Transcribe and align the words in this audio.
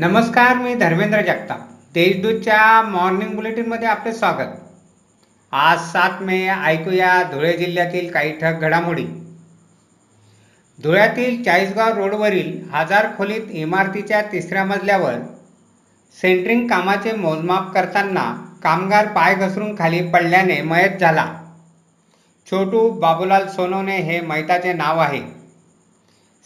नमस्कार 0.00 0.56
मी 0.56 0.74
धर्मेंद्र 0.74 1.20
जगताप. 1.20 1.58
देशदूतच्या 1.94 2.82
मॉर्निंग 2.82 3.34
बुलेटिनमध्ये 3.34 3.88
आपले 3.88 4.12
स्वागत. 4.12 4.52
आज 5.52 5.78
सात 5.78 6.22
मे 6.22 6.48
ऐकूया 6.48 7.22
धुळे 7.22 7.52
जिल्ह्यातील 7.52 8.10
काही 8.12 8.32
ठक 8.32 8.60
घडामोडी. 8.60 9.04
धुळ्यातील 10.82 11.42
चाळीसगाव 11.42 11.96
रोडवरील 11.96 12.60
हजार 12.72 13.06
खोलीत 13.16 13.50
इमारतीच्या 13.50 14.22
तिसऱ्या 14.22 14.64
मजल्यावर 14.64 15.14
सेंटरिंग 16.20 16.68
कामाचे 16.68 17.12
मोजमाप 17.12 17.74
करताना 17.74 18.56
कामगार 18.62 19.06
पाय 19.06 19.34
घसरून 19.34 19.74
खाली 19.78 20.00
पडल्याने 20.08 20.60
मयत 20.62 20.98
झाला. 21.00 21.34
छोटू 22.46 22.90
बाबूलाल 22.90 23.46
सोनवणे 23.48 23.96
हे 23.96 24.20
मैताचे 24.20 24.72
नाव 24.72 24.98
आहे. 24.98 25.39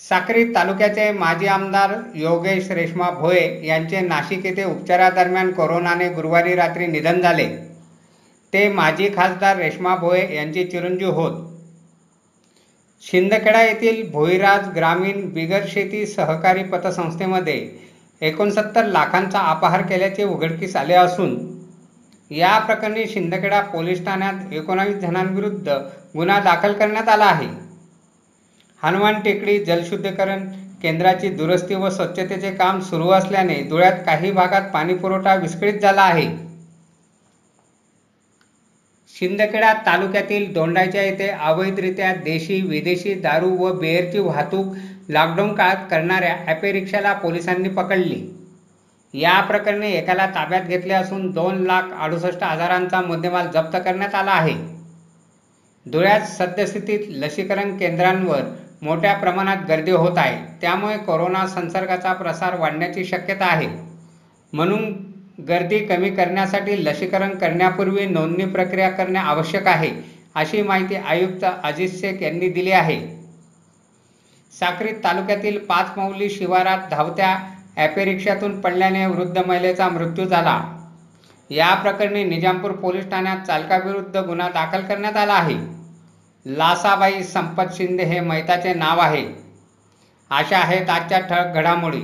साक्री 0.00 0.44
तालुक्याचे 0.54 1.10
माजी 1.12 1.46
आमदार 1.46 1.92
योगेश 2.14 2.70
रेश्मा 2.70 3.10
भोये 3.10 3.66
यांचे 3.66 4.00
नाशिक 4.00 4.46
येथे 4.46 4.64
उपचारादरम्यान 4.64 5.50
कोरोनाने 5.52 6.08
गुरुवारी 6.08 6.54
रात्री 6.54 6.86
निधन 6.86 7.20
झाले. 7.20 7.46
ते 8.52 8.68
माजी 8.68 9.08
खासदार 9.16 9.56
रेश्मा 9.56 9.94
भोये 9.96 10.34
यांचे 10.36 10.64
चिरंजीव 10.64 11.10
होत. 11.10 11.40
शिंदखेडा 13.02 13.62
येथील 13.62 14.02
भोईराज 14.10 14.68
ग्रामीण 14.74 15.28
बिगर 15.30 15.64
शेती 15.68 16.04
सहकारी 16.06 16.62
पतसंस्थेमध्ये 16.62 17.56
एकोणसत्तर 18.20 18.86
लाखांचा 18.86 19.38
अपहार 19.50 19.82
केल्याचे 19.82 20.24
उघडकीस 20.24 20.76
आले 20.76 20.94
असून 20.94 21.36
या 22.30 22.58
प्रकरणी 22.58 23.06
शिंदखेडा 23.06 23.60
पोलीस 23.62 24.04
ठाण्यात 24.04 24.52
एकोणावीस 24.52 24.96
जणांविरुद्ध 24.96 25.68
गुन्हा 26.16 26.38
दाखल 26.40 26.72
करण्यात 26.72 27.08
आला 27.08 27.24
आहे. 27.24 27.48
हनुमान 28.82 29.20
टेकडी 29.20 29.58
जलशुद्धीकरण 29.64 30.46
केंद्राची 30.82 31.28
दुरुस्ती 31.30 31.74
व 31.74 31.88
स्वच्छतेचे 31.88 32.50
काम 32.50 32.80
सुरू 32.80 33.08
असल्याने 33.08 33.62
धुळ्यात 33.62 33.98
काही 34.06 34.30
भागात 34.30 34.62
पाणीपुरवठा 34.72 35.34
विस्कळीत 35.34 35.78
झाला 35.80 36.02
आहे. 36.02 36.26
शिंदखेडा 39.14 39.72
तालुक्यातील 39.86 40.52
दोंडाच्या 40.52 41.02
येथे 41.02 41.28
अवैधरित्या 41.28 42.12
देशी 42.14 42.60
विदेशी 42.60 43.14
दारू 43.14 43.50
व 43.56 43.72
बेअरची 43.72 44.18
वाहतूक 44.18 44.74
लॉकडाऊन 45.08 45.54
काळात 45.54 45.86
करणाऱ्या 45.90 46.34
ॲपे 46.46 46.72
रिक्षाला 46.72 47.12
पोलिसांनी 47.12 47.68
पकडली. 47.68 48.20
या 49.14 49.40
प्रकरणी 49.40 49.92
एकाला 49.92 50.26
ताब्यात 50.26 50.62
घेतले 50.62 50.94
असून 50.94 51.30
दोन 51.30 51.62
लाख 51.62 51.92
अडुसष्ट 52.00 52.42
हजारांचा 52.42 53.00
मुद्देमाल 53.00 53.50
जप्त 53.50 53.76
करण्यात 53.76 54.14
आला 54.14 54.30
आहे. 54.30 54.54
धुळ्यात 55.86 56.26
सद्यस्थितीत 56.28 57.08
लसीकरण 57.10 57.76
केंद्रांवर 57.76 58.42
मोठ्या 58.82 59.14
प्रमाणात 59.14 59.56
गर्दी 59.68 59.90
होत 59.90 60.18
आहे. 60.18 60.36
त्यामुळे 60.60 60.96
कोरोना 60.98 61.46
संसर्गाचा 61.46 62.12
प्रसार 62.12 62.58
वाढण्याची 62.58 63.04
शक्यता 63.04 63.44
आहे. 63.44 63.68
म्हणून 64.52 64.92
गर्दी 65.48 65.78
कमी 65.78 66.10
करण्यासाठी 66.10 66.84
लसीकरण 66.84 67.34
करण्यापूर्वी 67.34 68.06
नोंदणी 68.06 68.44
प्रक्रिया 68.44 68.90
करणे 68.90 69.18
आवश्यक 69.18 69.66
आहे 69.66 69.90
अशी 70.34 70.62
माहिती 70.62 70.94
आयुक्त 70.94 71.44
अजित 71.64 71.88
शेख 71.88 72.22
यांनी 72.22 72.48
दिली 72.48 72.70
आहे. 72.70 73.00
साक्रीत 74.52 74.94
तालुक्यातील 75.04 75.58
पाच 75.58 75.86
मौली 75.96 76.30
शिवारात 76.30 76.78
धावत्या 76.90 77.36
ॲपे 77.76 78.04
रिक्षातून 78.04 78.60
पडल्याने 78.60 79.06
वृद्ध 79.06 79.38
महिलेचा 79.46 79.88
मृत्यू 79.88 80.24
झाला. 80.24 80.60
या 81.50 81.74
प्रकरणी 81.74 82.24
निजामपूर 82.24 82.70
पोलीस 82.70 83.04
ठाण्यात 83.04 83.46
चालकाविरुद्ध 83.46 84.16
गुन्हा 84.16 84.48
दाखल 84.48 84.82
करण्यात 84.82 85.16
आला 85.16 85.32
आहे. 85.32 85.81
लासाबाई 86.46 87.22
संपत 87.22 87.62
शिंदे 87.72 88.04
हे 88.04 88.20
मैताचे 88.20 88.74
नाव 88.74 89.00
आहे. 89.00 89.26
अशा 90.30 90.58
आहेत 90.58 90.90
आजच्या 90.90 91.18
ठळक 91.18 91.54
घडामोडी. 91.54 92.02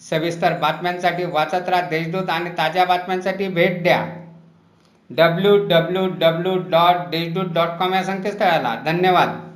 सविस्तर 0.00 0.52
बातम्यांसाठी 0.52 1.24
वाचत 1.24 1.68
राहा 1.68 1.82
देशदूत 1.82 2.30
आणि 2.30 2.50
ताज्या 2.50 2.84
बातम्यांसाठी 2.84 3.48
भेट 3.48 3.82
द्या. 3.82 4.06
W 5.10 5.56
W 5.68 6.06
W 6.06 6.58
dot 6.58 6.96
Deshdoot 7.10 7.44
dot 7.44 7.68
com 7.68 7.94
या 7.94 8.04
संकेतस्थळाला. 8.04 8.74
धन्यवाद. 8.84 9.53